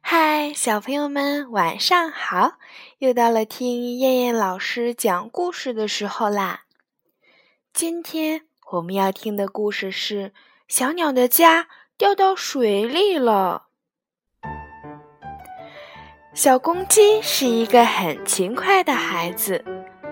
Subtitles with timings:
[0.00, 2.52] 嗨，小朋友们，晚上好！
[2.98, 6.62] 又到了听燕燕老师讲故事的时候啦。
[7.72, 8.42] 今天
[8.72, 10.30] 我们要听的故事是
[10.66, 13.64] 《小鸟的家掉到水里了》。
[16.32, 19.64] 小公鸡是一个很勤快的孩子，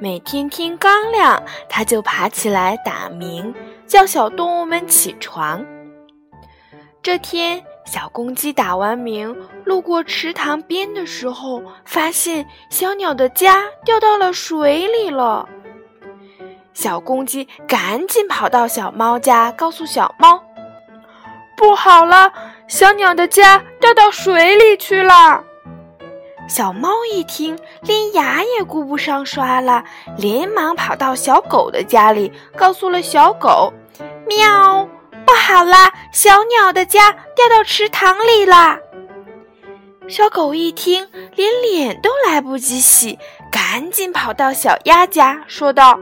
[0.00, 3.52] 每天天刚亮，它就爬起来打鸣，
[3.86, 5.66] 叫小动物们起床。
[7.02, 15.48] 这天，小公鸡打完鸣，路过池塘边的时候，发现小鸟的家掉到了水里了。
[16.72, 20.42] 小公鸡赶紧跑到小猫家，告诉小猫
[21.56, 22.32] ：“不好了，
[22.68, 25.44] 小鸟的家掉到水里去了。”
[26.48, 29.84] 小猫一听，连牙也顾不上刷了，
[30.16, 33.72] 连忙跑到小狗的家里，告诉了小狗
[34.26, 34.88] ：“喵。”
[35.52, 35.92] 好啦！
[36.12, 38.78] 小鸟的家掉到池塘里啦！
[40.08, 43.18] 小狗一听，连脸都来不及洗，
[43.50, 45.98] 赶紧跑到小鸭家，说道：“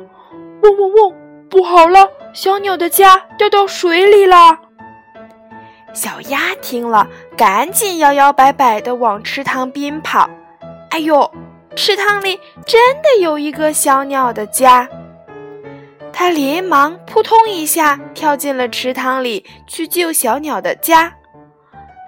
[0.63, 1.15] 嗡嗡嗡！
[1.49, 4.59] 不好了，小鸟的家掉到水里了！”
[5.95, 10.29] 小鸭听了，赶紧摇摇摆摆地往池塘边跑。
[10.91, 11.31] 哎呦，
[11.75, 14.87] 池塘里真的有一个小鸟的家！
[16.21, 21.15] 他连忙扑通一下跳进了池塘里去救小鸟的家，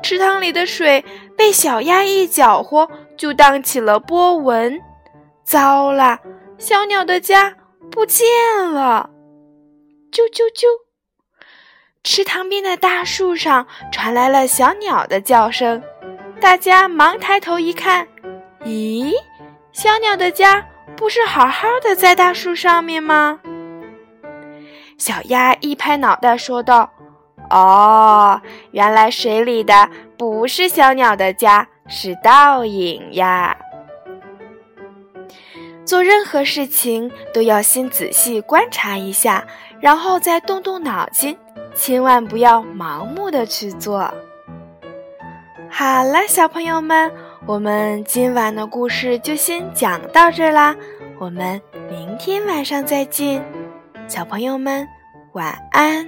[0.03, 1.05] 池塘里的水
[1.39, 4.81] 被小鸭一搅和，就荡起了波纹。
[5.45, 6.19] 糟了，
[6.59, 7.55] 小鸟的家
[7.89, 8.27] 不见
[8.73, 9.11] 了！
[10.11, 10.67] 啾啾啾！
[12.03, 15.81] 池塘边的大树上传来了小鸟的叫声，
[16.41, 18.09] 大家忙抬头一看，
[18.65, 19.15] 咦，
[19.71, 23.39] 小鸟的家不是好好的在大树上面吗？
[25.01, 26.91] 小鸭一拍脑袋说道
[27.49, 28.39] ：“哦，
[28.73, 33.57] 原来水里的不是小鸟的家，是倒影呀！
[35.87, 39.43] 做任何事情都要先仔细观察一下，
[39.81, 41.35] 然后再动动脑筋，
[41.75, 44.13] 千万不要盲目的去做。”
[45.73, 47.11] 好了，小朋友们，
[47.47, 50.77] 我们今晚的故事就先讲到这啦，
[51.19, 51.59] 我们
[51.89, 53.43] 明天晚上再见。
[54.11, 54.89] 小朋友们，
[55.35, 56.05] 晚安。